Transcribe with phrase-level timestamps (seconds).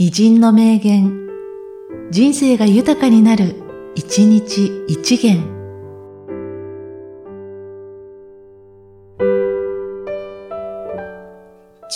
[0.00, 1.26] 偉人の名言、
[2.12, 3.56] 人生が豊かになる、
[3.96, 5.42] 一日一元。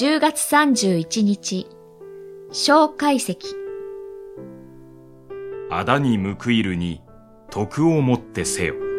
[0.01, 1.69] 10月31日、
[2.51, 3.37] 小解析。
[5.71, 7.03] あだに報いるに
[7.51, 8.92] 徳をもってせよ。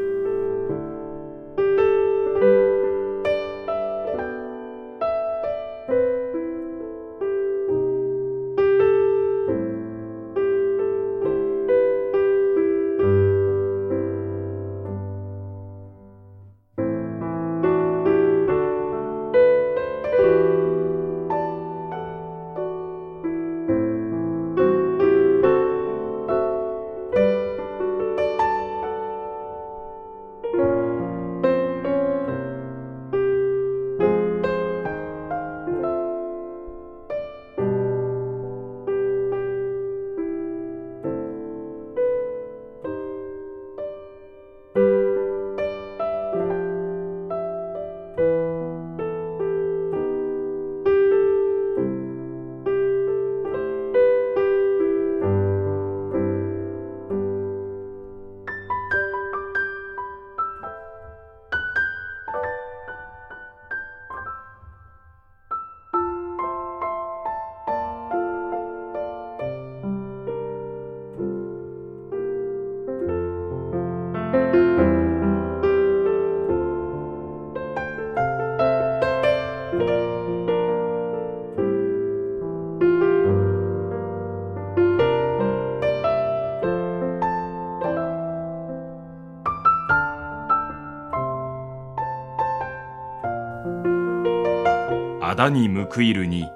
[95.33, 96.47] あだに報いるに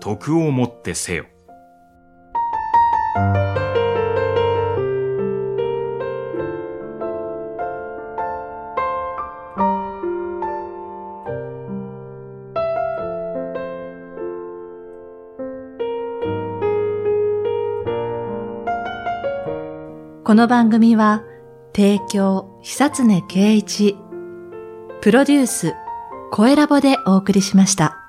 [0.00, 1.26] 徳をもってせよ。
[20.24, 21.22] この番組は、
[21.76, 23.98] 提供、久常圭一、
[25.02, 25.74] プロデュース、
[26.30, 28.01] 声ラボでお送りしました。